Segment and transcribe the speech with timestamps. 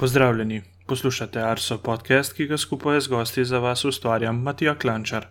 [0.00, 5.26] Pozdravljeni, poslušate Arso podcast, ki ga skupaj z gosti za vas ustvarjam Matija Klančar.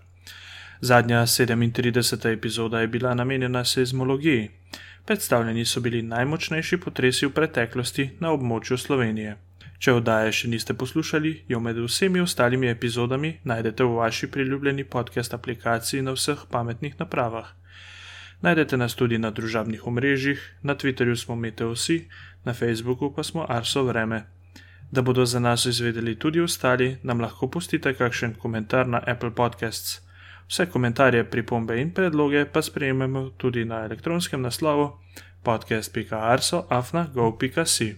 [0.82, 2.34] Zadnja 37.
[2.34, 4.50] epizoda je bila namenjena seizmologiji.
[5.06, 9.36] Predstavljeni so bili najmočnejši potresi v preteklosti na območju Slovenije.
[9.80, 15.34] Če oddaje še niste poslušali, jo med vsemi ostalimi epizodami najdete v vaši priljubljeni podcast
[15.34, 17.56] aplikaciji na vseh pametnih napravah.
[18.42, 22.06] Najdete nas tudi na družabnih omrežjih, na Twitterju smo Meteosi,
[22.46, 24.28] na Facebooku pa smo Arso Vreme.
[24.92, 30.02] Da bodo za nas izvedeli tudi ostali, nam lahko pustite kakšen komentar na Apple Podcasts.
[30.50, 34.92] Vse komentarje, pripombe in predloge pa sprejmemo tudi na elektronskem naslovu
[35.44, 37.96] podcast.arso.afna.go.si.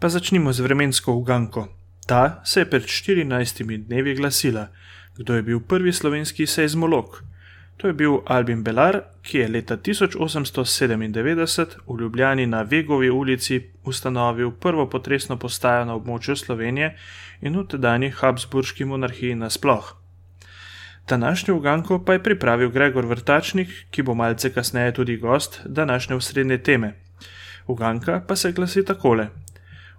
[0.00, 1.68] Pa začnimo z vremensko uganko.
[2.06, 4.68] Ta se je pred 14 dnevi glasila,
[5.16, 7.24] kdo je bil prvi slovenski seizmolog.
[7.80, 14.50] To je bil Albin Belar, ki je leta 1897 v Ljubljani na Vegovi ulici ustanovil
[14.50, 16.90] prvo potresno postajo na območju Slovenije
[17.40, 19.96] in v tedajni Habsburški monarhiji nasploh.
[21.08, 26.58] Današnjo uganko pa je pripravil Gregor Vrtačnik, ki bo malce kasneje tudi gost današnje usrednje
[26.58, 26.94] teme.
[27.66, 29.28] Uganka pa se glasi takole: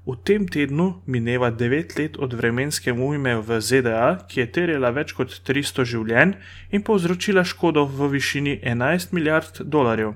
[0.01, 5.13] V tem tednu mineva 9 let od vremenske ujme v ZDA, ki je terjala več
[5.13, 6.31] kot 300 življenj
[6.73, 10.15] in povzročila škodo v višini 11 milijard dolarjev.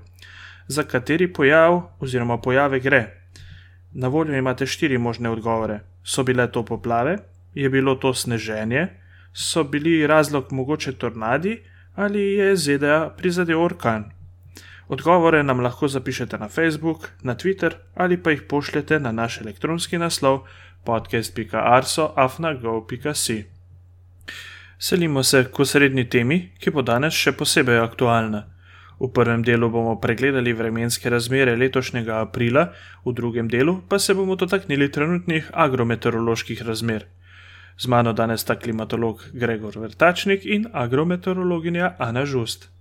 [0.66, 3.03] Za kateri pojav oziroma pojave gre?
[3.94, 5.83] Na voljo imate štiri možne odgovore.
[6.02, 7.20] So bile to poplave,
[7.53, 8.88] je bilo to sneženje,
[9.33, 11.61] so bili razlog mogoče tornadi
[11.95, 14.14] ali je ZDA prizadel orkan.
[14.88, 19.97] Odgovore nam lahko zapišete na Facebook, na Twitter ali pa jih pošljete na naš elektronski
[19.97, 20.39] naslov
[20.83, 23.45] podcast.arso.afnago.si.
[24.80, 28.44] Selimo se k srednji temi, ki bo danes še posebej aktualna.
[29.00, 32.72] V prvem delu bomo pregledali vremenske razmere letošnjega aprila,
[33.05, 37.05] v drugem delu pa se bomo dotaknili trenutnih agrometeoroloških razmer.
[37.77, 42.74] Z mano danes sta klimatolog Gregor Vrtačnik in agrometeorologinja Ana Žust.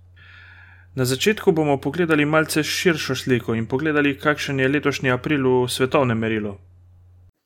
[0.95, 6.17] Na začetku bomo pogledali malce širšo sliko in pogledali, kakšen je letošnji april v svetovnem
[6.17, 6.53] merilu.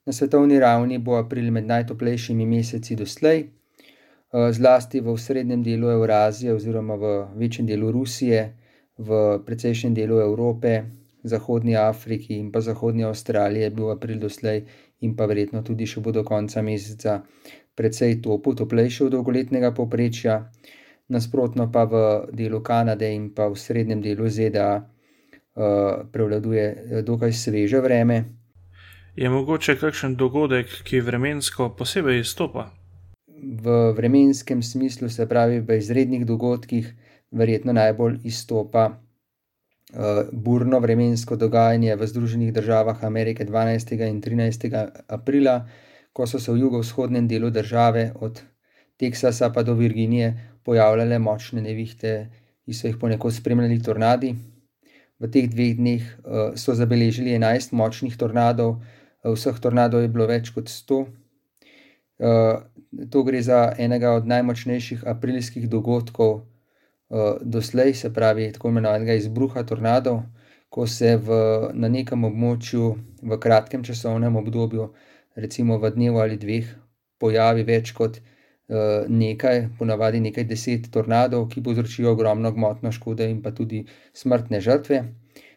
[0.05, 6.53] Na svetovni ravni bo april med najtoplejšimi meseci doslej, eh, zlasti v srednjem delu Eurazije
[6.53, 8.53] oziroma v večjem delu Rusije,
[8.97, 10.83] v precejšnjem delu Evrope,
[11.23, 14.63] Zahodnji Afriki in pa Zahodnji Avstraliji je bil april doslej
[15.01, 17.23] in pa verjetno tudi še bo do konca meseca
[17.75, 20.51] precej topo, toplejši od dolgoletnega povprečja
[21.09, 21.93] nasprotno pa v
[22.31, 24.83] delu Kanade in pa v srednjem delu ZDA uh,
[25.57, 28.25] eh, prevladuje eh, dokaj sveže vreme.
[29.15, 32.69] Je mogoče kakšen dogodek, ki vremensko posebej izstopa?
[33.39, 36.93] V vremenskem smislu, se pravi v izrednih dogodkih,
[37.31, 43.97] verjetno najbolj izstopa uh, burno vremensko dogajanje v Združenih državah Amerike 12.
[44.07, 44.71] in 13.
[45.07, 45.65] aprila,
[46.13, 48.41] ko so se v jugovzhodnem delu države od
[48.99, 52.13] Teksasa pa do Virginije pojavljale močne nevihte,
[52.65, 54.35] ki so jih ponekod spremljali tornadi.
[55.19, 60.29] V teh dveh dneh uh, so zabeležili 11 močnih tornadov, uh, vseh tornadov je bilo
[60.29, 60.99] več kot 100.
[60.99, 61.09] Uh,
[62.29, 69.17] eh, to gre za enega od najmočnejših aprilskih dogodkov uh, doslej, se pravi, tako imenovanega
[69.17, 70.21] izbruha tornadov,
[70.69, 71.37] ko se v,
[71.73, 72.93] na nekem območju
[73.25, 74.91] v kratkem časovnem obdobju,
[75.33, 76.75] recimo v dnevu ali dveh,
[77.17, 78.38] pojavi več kot 100.
[79.09, 85.03] nekaj, ponavadi nekaj deset tornadov, ki povzročijo ogromno gmotno škodo in pa tudi smrtne žrtve.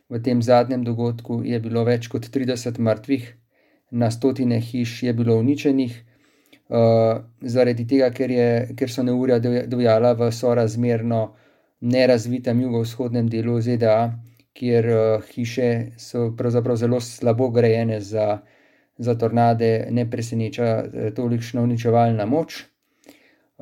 [0.09, 3.29] V tem zadnjem dogodku je bilo več kot 30 mrtvih,
[3.93, 5.93] na stotine hiš je bilo uničenih,
[6.69, 11.23] uh, zaradi tega, ker, je, ker so neurja dojala v sorazmerno
[11.81, 14.13] nerazvitem jugovzhodnem delu ZDA,
[14.57, 18.43] kjer uh, hiše so pravzaprav zelo slabo grajene za,
[18.99, 22.72] za tornade, ne preseneča tolikšna uničevalna moč.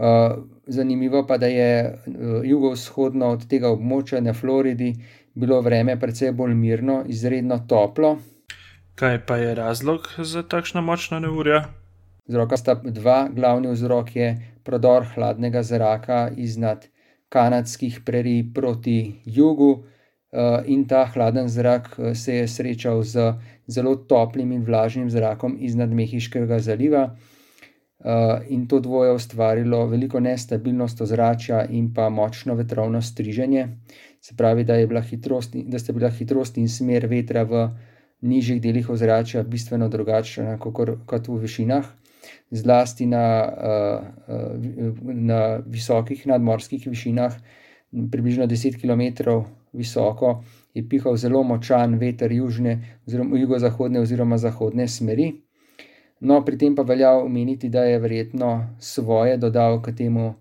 [0.00, 1.96] Eh, zanimivo pa, da je eh,
[2.44, 4.94] jugovzhodno od tega območja na Floridi
[5.34, 8.14] bilo vreme precej bolj mirno, izredno toplo.
[8.94, 11.60] Kaj pa je razlog za takšno močno neurje?
[12.28, 14.30] Vzroka sta dva, glavni vzrok je
[14.64, 16.86] prodor hladnega zraka iznad
[17.28, 19.82] kanadskih prerij proti jugu,
[20.32, 23.34] eh, in ta hladen zrak se je srečal z
[23.66, 27.10] zelo toplim in vlažnim zrakom iznad Mehiškega zaliva.
[28.04, 33.68] Eh, in to dvoje ustvarilo veliko nestabilnost ozračja in pa močno vetrovno striženje.
[34.20, 37.68] Se pravi, da, hitrost, da sta bila hitrost in smer vetra v
[38.20, 40.58] nižjih delih ozračja bistveno drugačna
[41.06, 41.84] kot v višinah,
[42.50, 47.36] zlasti na, eh, eh, na visokih nadmorskih višinah,
[48.10, 50.42] približno 10 km visoko.
[50.74, 55.32] Je pihal zelo močan veter južne, oziroma jugozahodne, oziroma zahodne smeri,
[56.20, 60.34] No, pri tem pa velja omeniti, da je verjetno svoje dodal k temu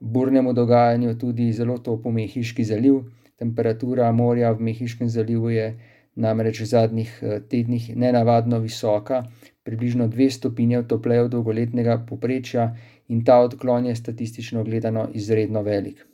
[0.00, 3.02] burnemu dogajanju tudi zelo topo Mehiški zaliv.
[3.36, 5.74] Temperatura morja v Mehiškem zalivu je
[6.14, 9.24] namreč v zadnjih eh, tednih nenavadno visoka,
[9.62, 12.70] približno dve stopinje topleje od dolgoletnega povprečja,
[13.08, 16.06] in ta odklon je statistično gledano izredno velik.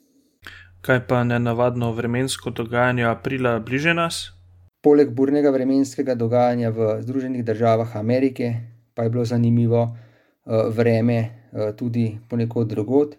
[0.81, 4.33] Kaj pa nenavadno vremensko dogajanje aprila bliže nas?
[4.83, 8.55] Poleg burnega vremenskega dogajanja v Združenih državah Amerike,
[8.95, 9.93] pa je bilo zanimivo uh,
[10.69, 11.19] vreme
[11.53, 13.15] uh, tudi ponekod drugod.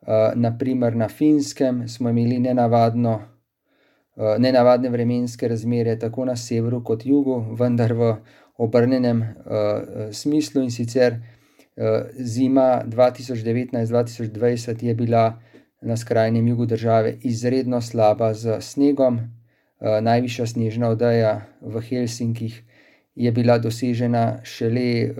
[0.00, 3.22] Uh, naprimer na Finskem smo imeli nenavadno, uh,
[4.38, 8.16] nenavadne vremenske razmere tako na severu kot jugu, vendar v
[8.56, 9.26] obrnenem uh,
[10.12, 11.20] smislu in sicer uh,
[12.18, 15.40] zima 2019-2020 je bila
[15.80, 19.20] na skrajnem jugu države izredno slaba z snegom.
[19.80, 22.62] Najvišja snežna odeja v Helsinkih
[23.16, 25.14] je bila dosežena šele,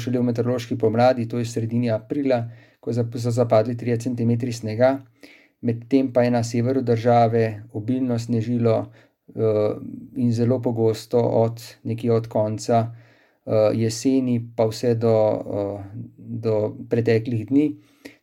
[0.00, 2.44] šele v meteorološki pomladi, to je sredini aprila,
[2.80, 4.98] ko so zapadli 3 cm snega,
[5.60, 9.76] medtem pa je na severu države obilno snežilo uh,
[10.16, 15.80] in zelo pogosto od nekje od konca uh, jeseni, pa vse do, uh,
[16.16, 17.76] do preteklih dni.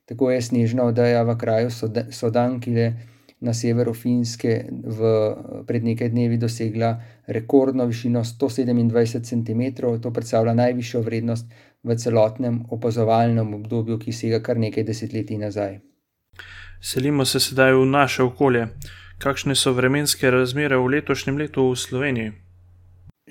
[0.05, 1.69] Tako je snežna odeja v kraju
[2.11, 2.93] Sodankile
[3.41, 5.11] na severu Finske v,
[5.65, 6.91] pred nekaj dnevi dosegla
[7.27, 9.61] rekordno višino 127 cm,
[10.01, 11.49] to predstavlja najvišjo vrednost
[11.83, 15.79] v celotnem opazovalnem obdobju, ki sega kar nekaj desetletij nazaj.
[16.81, 18.67] Selimo se sedaj v naše okolje.
[19.21, 22.31] Kakšne so vremenske razmere v letošnjem letu v Sloveniji?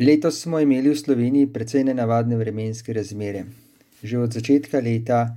[0.00, 3.44] Letos smo imeli v Sloveniji precej nenavadne vremenske razmere.
[4.02, 5.34] Že od začetka leta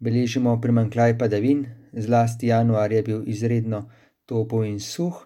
[0.00, 3.88] beležimo primankljaj padavin, zlasti januar je bil izredno
[4.28, 5.24] topov in suh,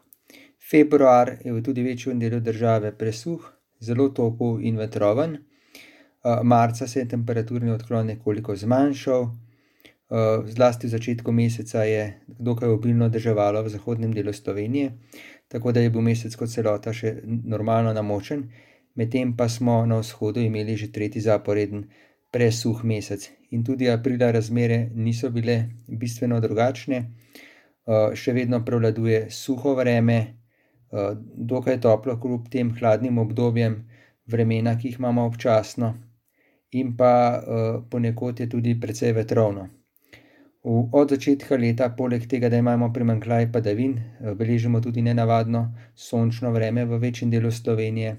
[0.71, 3.43] februar je v tudi večjem delu države presuh,
[3.83, 5.41] zelo topov in vetroven,
[6.43, 9.27] marca se je temperaturni odklon nekoliko zmanjšal,
[10.47, 14.93] zlasti v začetku meseca je dokaj obilno deževalo v zahodnem delu Slovenije,
[15.49, 18.45] tako da je bil mesec kot celota še normalno namočen,
[18.95, 21.89] medtem pa smo na vzhodu imeli že tretji zaporeden
[22.31, 23.31] presuh mesec.
[23.51, 27.05] In tudi aprila razmere niso bile bistveno drugačne,
[28.15, 30.19] še vedno prevladuje suho vreme,
[30.93, 33.83] uh, dokaj toplo, kljub tem hladnim obdobjem
[34.27, 35.95] vremena, ki jih imamo občasno,
[36.73, 39.69] in pa uh, ponekod je tudi precej vetrovno.
[40.63, 43.97] Od začetka leta, poleg tega, da imamo primankljaj padavin,
[44.39, 45.65] beležimo tudi nenavadno
[45.99, 48.13] sončno vreme v večjem delu Slovenije.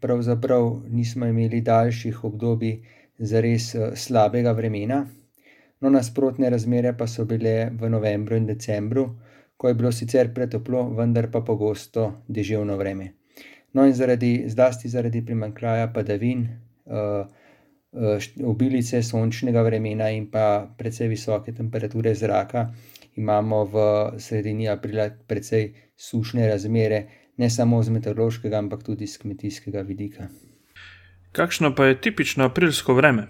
[0.00, 2.74] Pravzaprav nismo imeli daljših obdobij
[3.16, 5.06] za res slabega vremena,
[5.80, 9.06] no nasprotne razmere pa so bile v novembru in decembru,
[9.56, 13.12] ko je bilo sicer pretoplo, vendar pa pogosto deževno vreme.
[13.72, 16.46] No in zaradi, zlasti zaradi primankljaja padavin,
[16.86, 17.26] uh,
[17.92, 22.70] uh, obilice sončnega vremena in pa precej visoke temperature zraka,
[23.16, 23.84] imamo v
[24.18, 27.02] sredini aprila precej sušne razmere
[27.36, 30.28] ne samo z meteorološkega, ampak tudi z kmetijskega vidika.
[31.32, 33.28] Kakšno pa je tipično aprilsko vreme?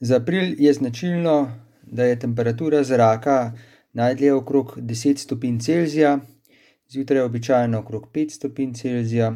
[0.00, 1.52] Za april je značilno,
[1.82, 3.52] da je temperatura zraka
[3.92, 6.18] najdlje okrog 10 stopinj Celzija,
[6.88, 9.32] zjutraj običajno okrog 5 stopinj Celzija,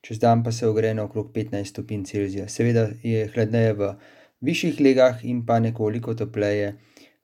[0.00, 2.48] čez dan pa se ogreje okrog 15 stopinj Celzija.
[2.48, 3.94] Seveda je hladneje v
[4.40, 6.74] višjih legah in pa nekoliko topleje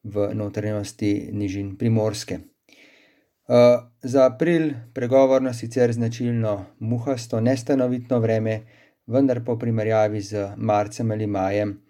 [0.02, 2.38] v notranjosti nižin primorske.
[2.38, 3.56] Uh,
[4.02, 8.60] za april pregovorno sicer značilno muhasto, nestanovitno vreme,
[9.06, 11.80] vendar po primerjavi z marcem ali majem,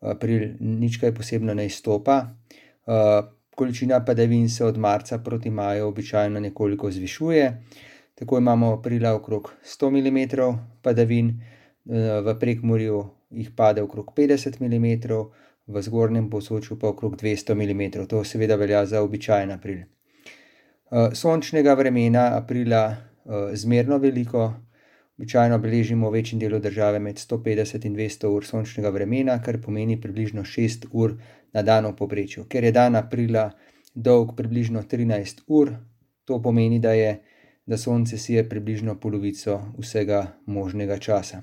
[0.00, 2.34] april nič kaj posebno ne izstopa.
[2.86, 3.24] Uh,
[3.56, 7.62] količina padavin se od marca proti maju običajno nekoliko zvišuje,
[8.14, 10.18] tako imamo aprila okrog 100 mm
[10.82, 11.28] padavin,
[11.84, 15.12] uh, v prekmorju jih pade okrog 50 mm,
[15.66, 18.06] v zgornjem posočju pa okrog 200 mm.
[18.08, 19.78] To seveda velja za običajen april.
[20.90, 22.96] Eh, sončnega vremena aprila
[23.52, 24.52] zmerno veliko,
[25.20, 29.98] običajno beležimo v večjem delu države med 150 in 200 ur sončnega vremena, kar pomeni
[30.00, 31.18] približno 6 ur
[31.52, 32.46] na dan v povprečju.
[32.48, 33.50] Ker je dan aprila
[33.94, 35.74] dolg približno 13 ur,
[36.24, 37.18] to pomeni, da, je,
[37.66, 41.42] da sonce sije približno polovico vsega možnega časa.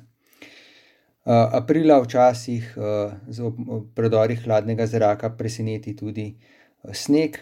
[1.30, 2.74] Aprila včasih
[3.30, 3.52] z
[3.94, 6.32] predorih hladnega zraka preseneti tudi
[6.94, 7.38] sneg,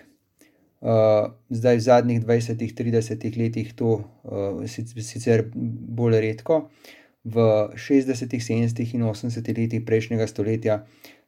[1.50, 4.62] zdaj, v zadnjih 20-30 letih to uh,
[5.02, 6.70] sicer bolj redko,
[7.26, 7.42] v
[7.74, 10.86] 60, 70 in 80 letih prejšnjega stoletja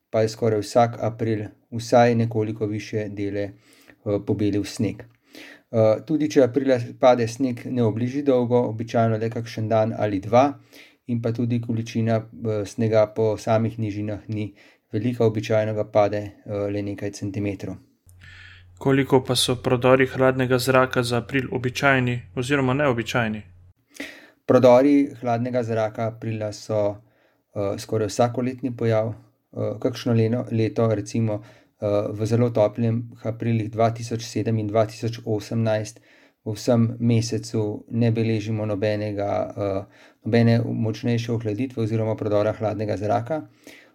[0.10, 3.50] pa je skoraj vsak april vsaj nekoliko više dele
[4.04, 5.02] uh, pobelil sneg.
[5.72, 10.54] Uh, tudi če aprila pade sneg, ne obliži dolgo, običajno le kakšen dan ali dva,
[11.08, 12.22] in pa tudi količina
[12.66, 14.54] snega po samih nižinah ni
[14.94, 17.87] velika, običajno ga pade le nekaj centimetrov.
[18.78, 23.42] Koliko pa so prodori hladnega zraka za april običajni oziroma neobičajni?
[24.46, 26.98] Prodori hladnega zraka aprila so uh,
[27.78, 31.88] skoraj vsakoletni pojav, uh, kakšno leno, leto, recimo uh,
[32.20, 36.00] v zelo toplem aprilih 2007 in 2018,
[36.46, 43.42] v vsem mesecu ne beležimo nobenega, uh, nobene močnejše ohladitve oziroma prodora hladnega zraka.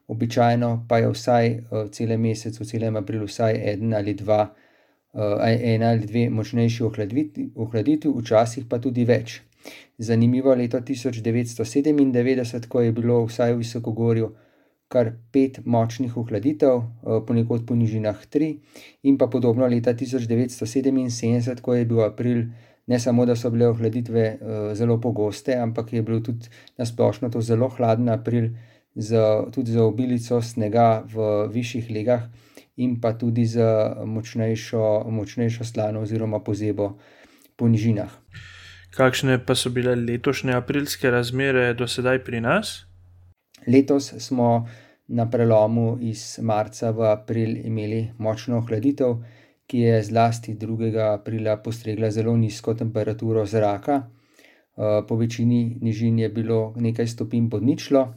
[0.08, 4.61] Običajno pa je vsaj v celem mesecu, v celem aprilu, vsaj en ali dva, uh,
[5.14, 9.40] ena ali dve močnejši ohladitvi, včasih pa tudi več.
[9.98, 14.32] Zanimivo leto 1997, ko je bilo vsaj v Visokogorju
[14.92, 18.58] kar pet močnih ohladitev, eh, ponekod po nižinah tri,
[19.02, 22.44] in pa podobno leta 1977, ko je bil april.
[22.86, 27.30] Ne samo, da so bile ohladitve uh, zelo pogoste, ampak je bil tudi na splošno
[27.30, 28.48] to zelo hladen april,
[28.96, 29.20] z,
[29.54, 32.26] tudi za obilico snega v višjih legah
[32.76, 33.60] in pa tudi z
[34.04, 36.98] močnejšo, močnejšo slano oziroma pozebo
[37.56, 38.12] po nižinah.
[38.92, 42.84] Kakšne pa so bile letošnje aprilske razmere do sedaj pri nas?
[43.66, 44.66] Letos smo
[45.08, 49.16] na prelomu iz marca v april imeli močno ohladitev,
[49.66, 50.92] ki je zlasti 2.
[51.12, 54.02] aprila postregla zelo nizko temperaturo zraka.
[54.02, 58.14] Eh, po večini nižin je bilo nekaj stopinj pod ničlo,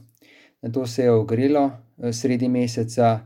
[0.62, 3.20] na to se je ogrelo, eh, sredi meseca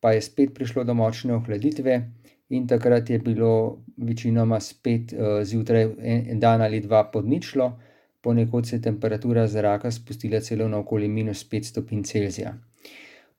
[0.00, 2.00] pa je spet prišlo do močne ohladitve
[2.48, 7.72] in takrat je bilo večinoma spet uh, zjutraj en dan ali dva pod ničlo,
[8.20, 12.54] ponekod se je temperatura zraka spustila celo na okoli minus 5 stopinj Celzija.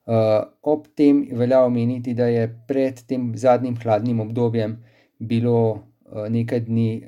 [0.06, 0.14] Uh,
[0.62, 4.78] ob tem velja omeniti, da je pred tem zadnjim hladnim obdobjem
[5.18, 7.02] bilo uh, nekaj dni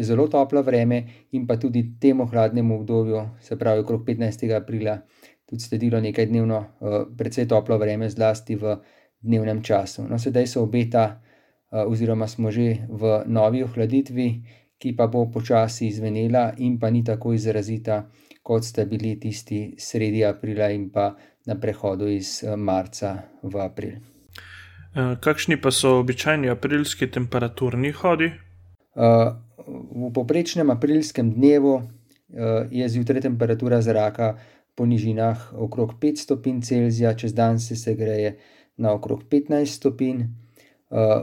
[0.00, 4.56] zelo toplo vreme, in pa tudi temu hladnemu obdobju, se pravi okrog 15.
[4.56, 4.98] aprila,
[5.54, 8.74] tudi sledilo nekaj dnevno, uh, precej toplo vreme, zlasti v
[9.22, 10.04] dnevnem času.
[10.10, 11.22] No, sedaj se obeta,
[11.74, 14.28] oziroma smo že v novi ohladitvi,
[14.78, 18.04] ki pa bo počasi izvenela in pa ni tako izrazita,
[18.44, 21.14] kot sta bili tisti sredi aprila in pa
[21.46, 23.94] na prehodu iz marca v april.
[24.94, 28.28] Kakšni pa so običajni aprilski temperaturni hodi?
[28.94, 31.80] V poprečnem aprilskem dnevu
[32.70, 34.36] je zjutraj temperatura zraka
[34.74, 38.38] po nižinah okrog 5 stopinj Celzija, čez dan se segreje
[38.76, 40.26] na okrog 15 stopinj, eh,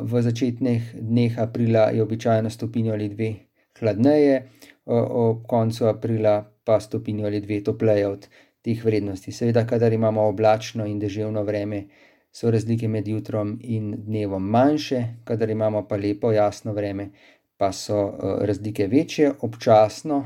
[0.01, 3.33] v začetnih dneh aprila je običajno stopinjo ali dve
[3.79, 4.49] hladneje,
[4.85, 8.27] ob koncu aprila pa stopinjo ali dve topleje od
[8.61, 9.31] teh vrednosti.
[9.31, 11.85] Seveda, kadar imamo oblačno in deževno vreme,
[12.31, 17.09] so razlike med jutrom in dnevom manjše, kadar imamo pa lepo, jasno vreme,
[17.57, 20.25] pa so eh, razlike večje, občasno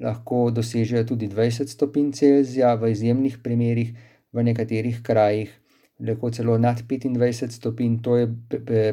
[0.00, 3.94] lahko dosežejo tudi 20 stopinj Celzija, v izjemnih primerih,
[4.32, 5.50] v nekaterih krajih
[6.00, 7.98] lahko celo nad 25 stopinj.
[8.02, 8.28] To je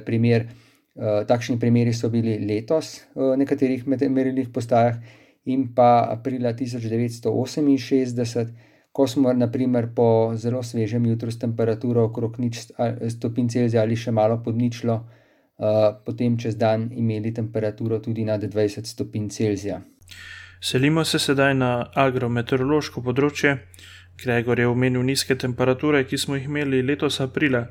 [0.06, 0.48] primer,
[0.96, 4.98] eh, takšni primeri so bili letos v nekaterih merilnih postajah
[5.46, 8.50] in pa aprila 1968,
[8.92, 12.72] ko smo naprimer po zelo svežem jutru s temperaturo okrog nič
[13.10, 15.06] stopinj Celzija ali še malo pod ničlo,
[15.60, 19.82] eh, potem čez dan imeli temperaturo tudi nad 20 stopinj Celzija.
[20.68, 21.68] Selimo se sedaj na
[22.04, 23.52] agrometeorološko področje.
[24.18, 27.62] Gregor je omenil nizke temperature, ki smo jih imeli letos aprila.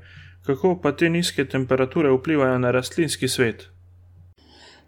[0.47, 3.67] Kako pa te nizke temperature vplivajo na rastlinski svet?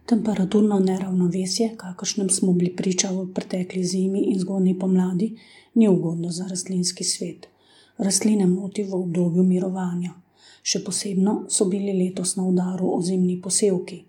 [0.07, 5.33] Temperaturno neravnovesje, kakršnem smo bili priča v pretekli zimi in zgodnji pomladi,
[5.75, 7.51] ni ugodno za rastlinski svet.
[7.99, 10.15] Rastline moti v obdobju mirovanja.
[10.63, 14.05] Še posebno so bili letos na udaru ozimni posevki.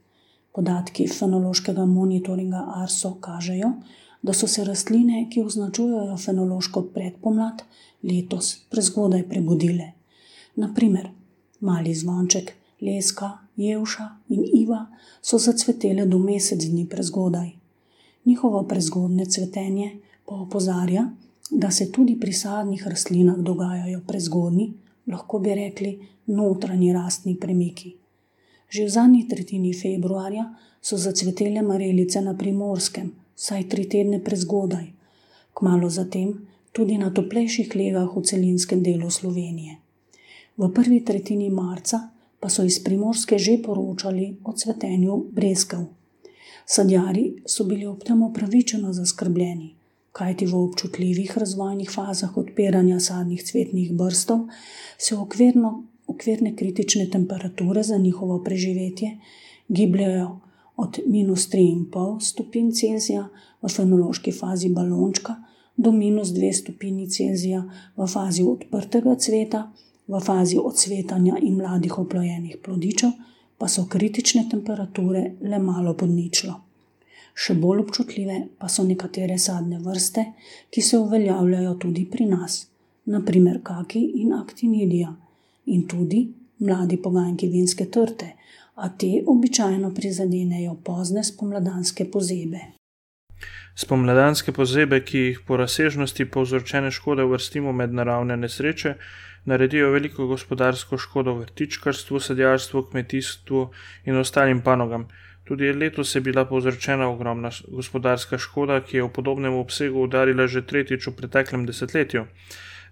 [0.58, 3.76] Podatki fenološkega monitoringa ARSO kažejo,
[4.26, 7.62] da so se rastline, ki označujejo fenološko predpomlad,
[8.04, 9.92] letos prezgodaj prebudile.
[10.56, 11.12] Naprimer,
[11.60, 12.50] mali zvonček,
[12.82, 14.80] leska, jevša in iva
[15.22, 17.52] so zacvetele do mesec dni prezgodaj.
[18.26, 19.92] Njihovo prezgodne cvetenje
[20.26, 21.06] pa opozarja,
[21.52, 24.74] da se tudi pri sadnih rastlinah dogajajo prezgodni,
[25.08, 25.94] lahko bi rekli,
[26.26, 27.96] notranji rastni premiki.
[28.69, 30.50] Že v zadnji tretjini februarja
[30.81, 34.91] so zacvetele marelice na primorskem, saj tri tedne prezgodaj,
[35.53, 39.77] kmalo zatem tudi na toplejših legah v celinskem delu Slovenije.
[40.57, 42.09] V prvi tretjini marca
[42.39, 45.86] pa so iz primorske že poročali o cvetenju brezkev.
[46.65, 49.74] Sadjari so bili ob tem upravičeno zaskrbljeni,
[50.12, 54.47] kajti v občutljivih razvojnih fazah odpiranja sadnih cvetnih brstov
[54.97, 59.18] se okvirno, okvirne kritične temperature za njihovo preživetje
[59.68, 60.40] gibljajo
[60.76, 63.28] od minus 3,5 stopinj Celzija
[63.62, 65.36] v fenološki fazi balončka
[65.78, 67.64] do minus 2 stopinji Celzija
[67.98, 69.72] v fazi odprtega cveta,
[70.08, 73.12] v fazi odsvetanja in mladih oplojenih plodičev
[73.58, 76.54] pa so kritične temperature le malo pod ničlo.
[77.34, 80.26] Še bolj občutljive pa so nekatere sadne vrste,
[80.70, 82.68] ki se uveljavljajo tudi pri nas,
[83.06, 85.14] naprimer kaki in aktinidija,
[85.67, 86.27] in tudi
[86.59, 88.33] mladi poganjki vinske trte,
[88.75, 92.59] a te običajno prizadenejo pozne spomladanske pozebe.
[93.77, 98.95] Spomladanske pozebe, ki jih po razsežnosti povzročene škode vrstimo med naravne nesreče,
[99.45, 103.67] naredijo veliko gospodarsko škodo vrtičkarstvu, sadjarstvu, kmetijstvu
[104.05, 105.07] in ostalim panogam.
[105.47, 110.65] Tudi letos je bila povzročena ogromna gospodarska škoda, ki je v podobnem obsegu udarila že
[110.65, 112.25] tretjič v preteklem desetletju.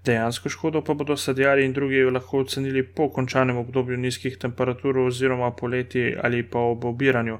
[0.05, 5.51] Dejansko škodo pa bodo sadjari in drugi lahko ocenili po končanem obdobju nizkih temperatur oziroma
[5.51, 7.37] poleti ali pa ob obiranju.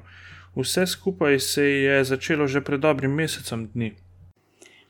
[0.56, 3.92] Vse skupaj se je začelo že pred dobrim mesecem dni.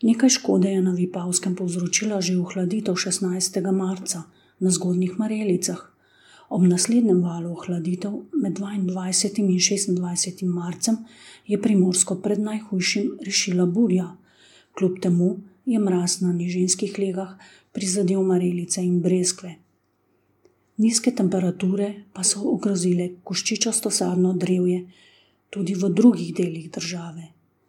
[0.03, 3.73] Nekaj škode je na Vipavskem povzročila že ohladitev 16.
[3.73, 4.23] marca
[4.61, 5.83] na zgodnjih Marelicah.
[6.49, 9.39] Ob naslednjem valu ohladitev med 22.
[9.39, 10.45] in 26.
[10.45, 10.97] marcem
[11.47, 14.17] je primorsko pred najhujšim rešila burja.
[14.79, 17.35] Kljub temu je mraz na nižinskih legah
[17.77, 19.51] prizadel Marelice in Breskve.
[20.77, 24.79] Nizke temperature pa so ogrozile koščičasto sadno drevje
[25.53, 27.27] tudi v drugih delih države.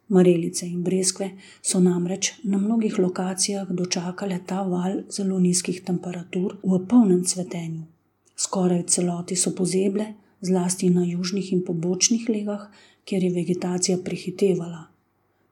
[0.08, 1.28] Marelice in Breskve
[1.60, 7.84] so namreč na mnogih lokacijah dočakale ta val zelo nizkih temperatur v polnem cvetenju.
[8.32, 12.70] Skoraj celoti so pozeble, zlasti na južnih in pobočnih legah,
[13.04, 14.86] kjer je vegetacija prehitevala.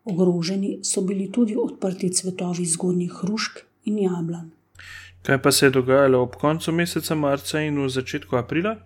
[0.04, 4.50] Ogroženi so bili tudi odprti cvetovi zgodnjih hrušk in jablan.
[5.22, 8.76] Kaj pa se je dogajalo ob koncu meseca marca in v začetku aprila?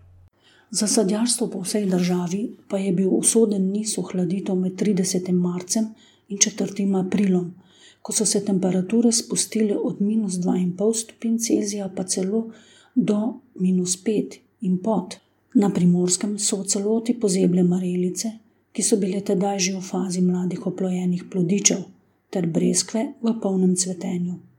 [0.70, 5.32] Za sadjarstvo po vsej državi pa je bil usoden niz ohladitev med 30.
[5.32, 5.88] marcem
[6.28, 6.86] in 4.
[7.00, 7.54] aprilom,
[8.02, 12.50] ko so se temperature spustile od minus 2,5 stopinj Celzija pa celo
[12.94, 15.16] do minus 5 in pod.
[15.54, 18.30] Na primorskem so v celoti pozeble marelice,
[18.72, 21.82] ki so bile tedaj že v fazi mladih oplojenih plodičev,
[22.30, 24.49] ter breskve v polnem cvetenju.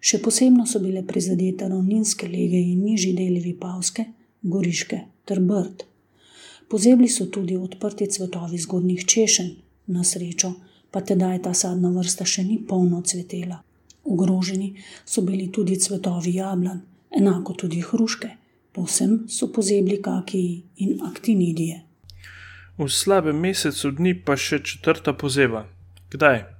[0.00, 4.04] Še posebno so bile prizadete ravninske lege in nižji deli Vipavske,
[4.42, 5.84] Goriške ter Brd.
[6.70, 9.50] Pozebli so tudi odprti cvetovi zgodnjih češenj,
[9.92, 10.54] na srečo
[10.90, 13.60] pa tedaj ta sadna vrsta še ni polno cvetela.
[14.04, 14.72] Ogroženi
[15.04, 18.30] so bili tudi cvetovi jablan, enako tudi hruške,
[18.72, 21.82] povsem so pozebli kakiji in aktinidije.
[22.78, 25.66] V slabem mesecu dni pa še četrta pozeba.
[26.10, 26.59] Kdaj?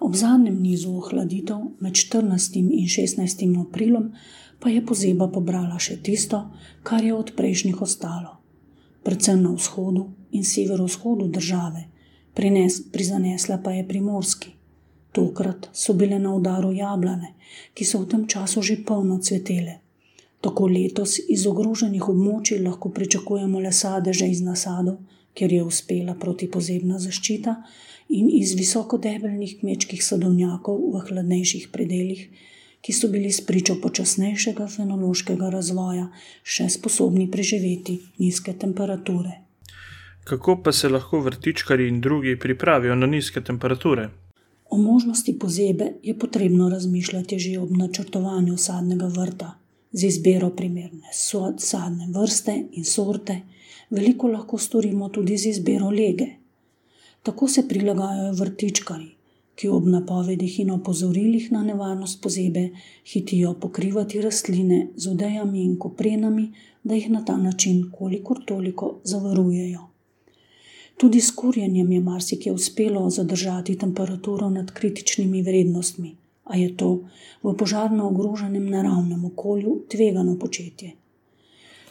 [0.00, 2.56] Ob zadnjem nizu ohladitev med 14.
[2.56, 3.60] in 16.
[3.60, 4.12] aprilom
[4.60, 6.40] pa je pozeba pobrala še tisto,
[6.82, 8.40] kar je od prejšnjih ostalo.
[9.04, 11.84] Predvsem na vzhodu in severovzhodu države,
[12.34, 14.54] prines, prizanesla pa je primorski.
[15.12, 17.34] Tokrat so bile na udaru jablane,
[17.74, 19.78] ki so v tem času že polno cvetele.
[20.40, 24.98] Tako letos iz ogroženih območij lahko pričakujemo le sadeže iz nasadov,
[25.34, 27.54] ker je uspela protipozebna zaščita,
[28.08, 32.28] in iz visokodebelnih kmečkih sadovnjakov v hladnejših predeljih,
[32.84, 36.10] ki so bili spričo počasnejšega fenološkega razvoja
[36.42, 39.40] še sposobni preživeti nizke temperature.
[40.24, 44.08] Kako pa se lahko vrtičkari in drugi pripravijo na nizke temperature?
[44.70, 49.50] O možnosti pozebe je potrebno razmišljati že ob načrtovanju sadnega vrta,
[49.92, 51.12] z izbiro primerne
[51.58, 53.40] sadne vrste in sorte,
[53.90, 56.26] veliko lahko storimo tudi z izbiro lege.
[57.24, 59.06] Tako se prilagajajo vrtičkari,
[59.56, 62.64] ki ob napovedih in opozorilih na nevarnost pozebe
[63.12, 66.50] hitijo pokrivati rastline z odejami in koprenami,
[66.82, 69.86] da jih na ta način kolikor toliko zavarujejo.
[70.96, 76.90] Tudi s kurjenjem je marsikje uspelo zadržati temperaturo nad kritičnimi vrednostmi, a je to
[77.42, 80.92] v požarno ogroženem naravnem okolju tvegano početje.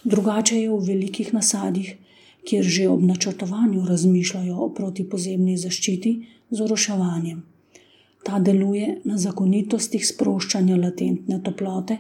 [0.04, 1.96] Drugače je v velikih nasadih,
[2.46, 6.14] kjer že ob načrtovanju razmišljajo o protipozemni zaščiti
[6.50, 7.44] z oroševanjem.
[8.24, 11.98] Ta deluje na zakonitostih sproščanja latentne toplote,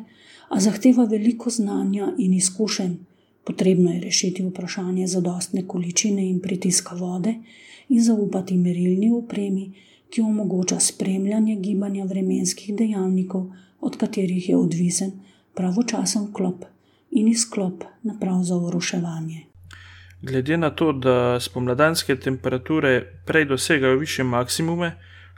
[0.50, 2.94] a zahteva veliko znanja in izkušenj.
[3.44, 7.34] Potrebno je rešiti vprašanje zadostne količine in pritiska vode
[7.90, 9.72] in zaupati merilni opremi,
[10.10, 13.50] ki omogoča spremljanje gibanja vremenskih dejavnikov,
[13.82, 15.12] od katerih je odvisen
[15.54, 16.66] pravočasen klop
[17.12, 19.53] in izklop naprav za oroševanje.
[20.24, 24.92] Glede na to, da spomladanske temperature prej dosegajo više maksimume,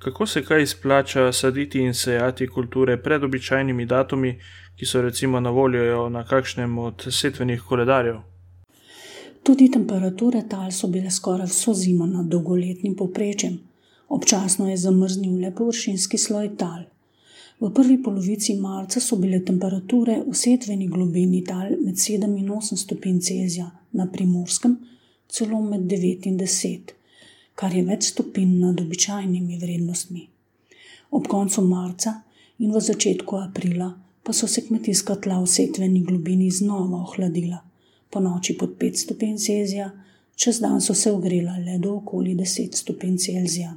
[0.04, 4.40] kako se kaj izplača saditi in sejati kulture pred običajnimi datumi,
[4.76, 8.16] ki so recimo na voljo na kakšnem od setvenih koledarjev.
[9.44, 13.58] Tudi temperature tal so bile skoraj vso zimo nad dolgoletnim poprečjem.
[14.10, 16.84] Občasno je zamrznil le površinski sloj tal.
[17.60, 22.78] V prvi polovici marca so bile temperature v setveni globini tal med 7 in 8
[22.78, 24.78] stopinj Celzija, na primorskem
[25.28, 26.94] celo med 9 in 10,
[27.56, 30.24] kar je več stopinj nad običajnimi vrednostmi.
[31.12, 32.20] Ob koncu marca
[32.60, 37.60] in v začetku aprila pa so se kmetijska tla v setveni globini znova ohladila,
[38.10, 39.92] po noči pod 5 stopinj Celzija,
[40.36, 43.76] čez dan so se ogrela le do okoli 10 stopinj Celzija.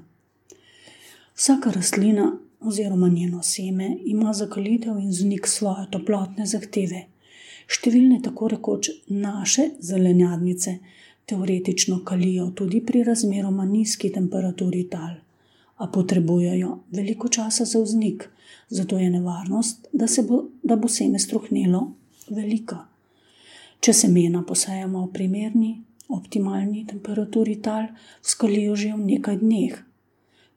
[1.37, 7.05] Vsaka rastlina oziroma njeno seme ima za kalitev in znik svoje toplotne zahteve.
[7.69, 10.79] Številne tako rekoč naše zelenjadnice
[11.29, 15.19] teoretično kalijo tudi pri razmeroma nizki temperaturi tal,
[15.77, 18.25] a potrebujejo veliko časa za vznik,
[18.69, 21.83] zato je nevarnost, da, bo, da bo seme strohnelo,
[22.31, 22.87] velika.
[23.81, 25.75] Če semena posajamo v primerni,
[26.09, 29.77] optimalni temperaturi tal, skalijo že v nekaj dneh.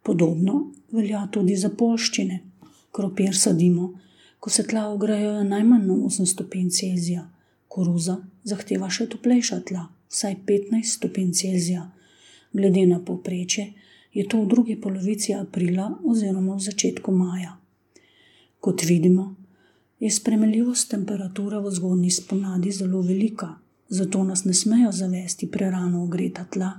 [0.02, 2.40] Podobno velja tudi za polščine.
[2.92, 3.92] Kropir sadimo,
[4.42, 7.28] ko se tla ograjajo najmanj na 8 stopinj Celzija,
[7.68, 11.84] koruza zahteva še toplejša tla, vsaj 15 stopinj Celzija.
[12.54, 13.68] Glede na povprečje
[14.18, 17.54] je to v drugi polovici aprila oziroma v začetku maja.
[18.60, 19.36] Kot vidimo,
[20.02, 23.54] je spremljivost temperature v zgodnji spomladi zelo velika,
[23.90, 26.74] zato nas ne smejo zavesti prerano ogreta tla,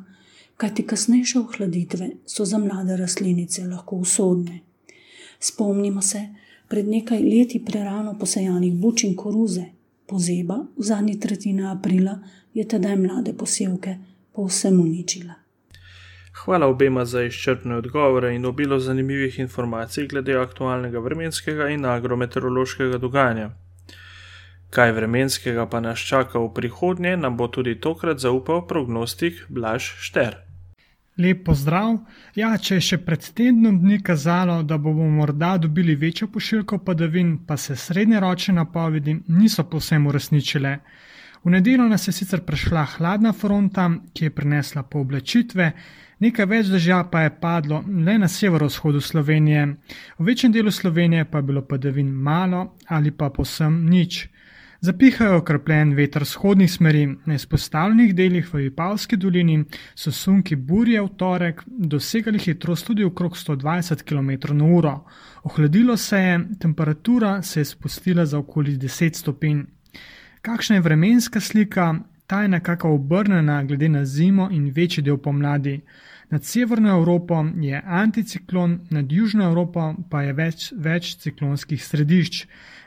[0.57, 4.61] kajti kasnejše ohladitve so za mlade rastlinice lahko usodne.
[5.38, 6.27] Spomnimo se
[6.73, 9.65] pred nekaj leti prerano posajanih bučin koruze,
[10.07, 12.15] pozeba v zadnji tretjini aprila
[12.55, 13.97] je tedaj mlade posevke
[14.33, 15.35] povsem uničila.
[16.45, 23.51] Hvala obema za izčrpne odgovore in obilo zanimivih informacij glede aktualnega vremenskega in agrometeorološkega dogajanja.
[24.71, 30.52] Kaj vremenskega pa nas čaka v prihodnje, nam bo tudi tokrat zaupal prognostik Blaž Šter.
[31.18, 31.98] Lep pozdrav.
[32.35, 37.35] Ja, če je še pred tednom dni kazalo, da bomo morda dobili večjo pošiljko padavin,
[37.46, 40.79] pa se srednjeročne napovedi niso povsem uresničile.
[41.44, 45.72] V nedeljo nas je sicer prešla hladna fronta, ki je prinesla pooblačitve,
[46.22, 49.66] nekaj več dežja pa je padlo le na severovzhodu Slovenije,
[50.18, 54.29] v večjem delu Slovenije pa je bilo padavin malo ali pa posem nič.
[54.83, 59.61] Zapihajo okrepljen veter vzhodnih smeri, na izpostavljenih delih v Vipavski dolini
[59.95, 64.95] so sunki burje v torek dosegali hitrost tudi okrog 120 km/h.
[65.42, 69.62] Ohladilo se je, temperatura se je spustila za okoli 10 stopinj.
[70.42, 71.95] Kakšna je vremenska slika?
[72.27, 75.81] Ta je nekako obrnjena glede na zimo in večji del pomladi.
[76.33, 82.47] Nad severno Evropo je anticiklon, nad južno Evropo pa je več, več ciklonskih središč.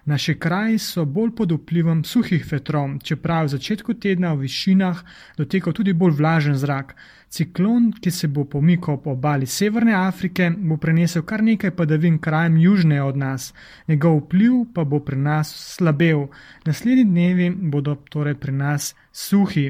[0.09, 5.03] Naši kraji so bolj pod vplivom suhih vetrov, čeprav v začetku tedna v višinah
[5.37, 6.95] dotekal tudi bolj vlažen zrak.
[7.29, 12.57] Ciklon, ki se bo pomikal po obali Severne Afrike, bo prenesel kar nekaj padavin krajem
[12.57, 13.53] južneje od nas,
[13.87, 16.31] njegov vpliv pa bo pri nas slabel.
[16.65, 19.69] Naslednji dnevi bodo torej pri nas suhi.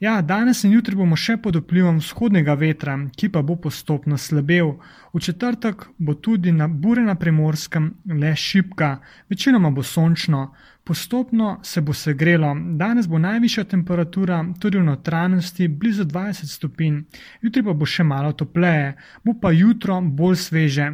[0.00, 4.72] Ja, danes in jutri bomo še pod vplivom vzhodnega vetra, ki pa bo postopno slabel.
[5.14, 8.88] V četrtek bo tudi na bure na primorskem le šipka,
[9.30, 10.48] večinoma bo sončno.
[10.84, 16.98] Postopno se bo segrelo, danes bo najvišja temperatura tudi v notranjosti blizu 20 stopinj,
[17.40, 20.90] jutri pa bo še malo topleje, bo pa jutro bolj sveže.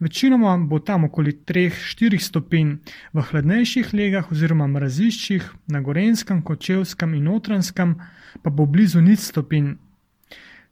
[0.00, 2.70] Večinoma bo tam okoli 3-4 stopinj,
[3.12, 7.98] v hladnejših legah oziroma mraziščih na Gorenskem, Kočevskem in Notranskem
[8.42, 9.74] pa bo blizu nič stopinj.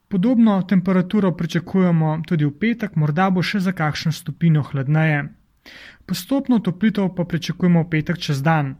[0.07, 5.25] Podobno temperaturo pričakujemo tudi v petek, morda bo še za kakšno stopinjo hladneje.
[6.05, 8.75] Postopno toplitev pa pričakujemo v petek čez dan.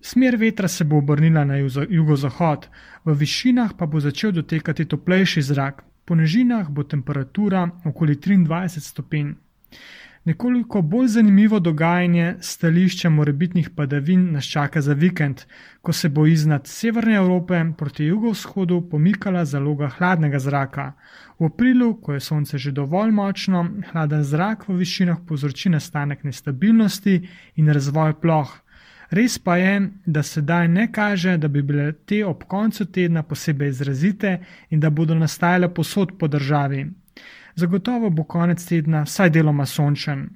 [0.00, 2.68] Smer vetra se bo obrnila na jugozahod,
[3.04, 9.34] v višinah pa bo začel dotekati toplejši zrak, po nižinah bo temperatura okoli 23 stopinj.
[10.24, 15.40] Nekoliko bolj zanimivo dogajanje stališča morebitnih padavin nas čaka za vikend,
[15.80, 20.92] ko se bo iznad severne Evrope proti jugovzhodu pomikala zaloga hladnega zraka.
[21.38, 27.28] V aprilu, ko je sonce že dovolj močno, hladen zrak v višinah povzroči nastanek nestabilnosti
[27.56, 28.54] in razvoj ploh.
[29.10, 33.68] Res pa je, da sedaj ne kaže, da bi bile te ob koncu tedna posebej
[33.68, 34.38] izrazite
[34.70, 36.86] in da bodo nastajale posod po državi.
[37.54, 40.28] Zagotovo bo konec tedna vsaj deloma sončen.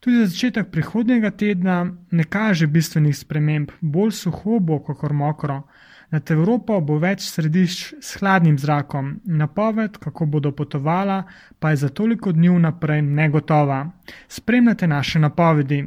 [0.00, 5.62] Tudi začetek prihodnega tedna ne kaže bistvenih sprememb, bolj suho bo, kot mokro.
[6.10, 11.22] Nad Evropo bo več središč s hladnim zrakom, napoved, kako bodo potovala,
[11.58, 13.90] pa je za toliko dni vnaprej negotova.
[14.28, 15.84] Spremljate naše napovedi.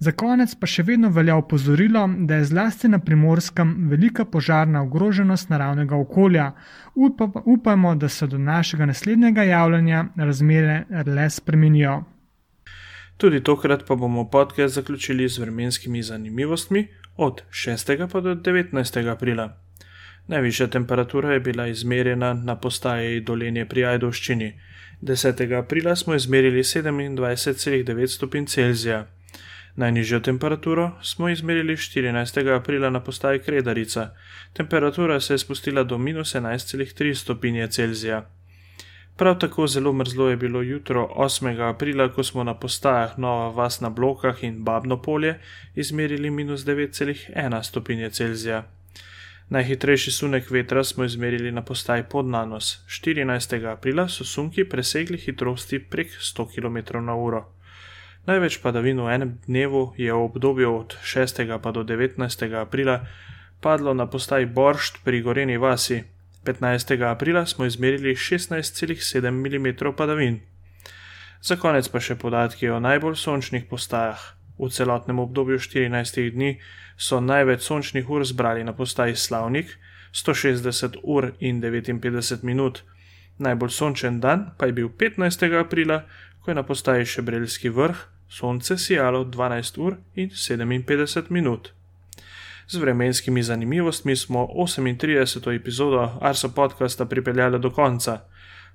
[0.00, 5.50] Za konec pa še vedno velja opozorilo, da je zlasti na primorskem velika požarna ogroženost
[5.52, 6.46] naravnega okolja.
[6.94, 11.98] Upa, upamo, da se do našega naslednjega javljanja razmere le spremenijo.
[13.20, 16.86] Tudi tokrat pa bomo podcast zaključili z vremenskimi zanimivostmi
[17.16, 18.08] od 6.
[18.12, 19.10] pa do 19.
[19.12, 19.50] aprila.
[20.26, 24.52] Najvišja temperatura je bila izmerjena na postaji Dolenje pri Ajdovščini.
[25.02, 25.58] 10.
[25.58, 29.06] aprila smo izmerili 27,9 stopinj Celzija.
[29.80, 32.56] Najnižjo temperaturo smo izmerili 14.
[32.56, 34.10] aprila na postaji Kredarica.
[34.52, 38.30] Temperatura se je spustila do minus 11,3 stopinje Celzija.
[39.16, 41.68] Prav tako zelo mrzlo je bilo jutro 8.
[41.68, 45.40] aprila, ko smo na postajah Nova Vas na Blokah in Babno polje
[45.74, 48.62] izmerili minus 9,1 stopinje Celzija.
[49.48, 52.84] Najhitrejši sunek vetra smo izmerili na postaji Podnanos.
[52.88, 53.72] 14.
[53.72, 57.59] aprila so sunki presegli hitrosti prek 100 km/h.
[58.28, 61.40] Največ padavin v enem dnevu je v obdobju od 6.
[61.56, 62.20] pa do 19.
[62.52, 63.08] aprila
[63.60, 66.04] padlo na postaji Boršt pri Goreni vasi.
[66.44, 67.00] 15.
[67.00, 70.40] aprila smo izmerili 16,7 mm padavin.
[71.40, 74.20] Za konec pa še podatki o najbolj sončnih postajah.
[74.60, 76.60] V celotnem obdobju 14 dni
[77.00, 79.80] so največ sončnih ur zbrali na postaji Slavnik
[80.12, 82.84] 160 ur in 59 minut.
[83.40, 85.48] Najbolj sončen dan pa je bil 15.
[85.56, 86.04] aprila,
[86.40, 87.96] ko je na postaji Šebrelski vrh
[88.28, 91.72] sonce sijalo 12 ur in 57 minut.
[92.68, 95.56] Z vremenskimi zanimivostmi smo 38.
[95.56, 98.20] epizodo Arso podcasta pripeljali do konca.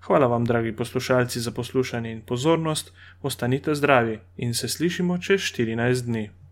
[0.01, 6.06] Hvala vam, dragi poslušalci, za poslušanje in pozornost, ostanite zdravi in se slišimo čez 14
[6.06, 6.44] dni.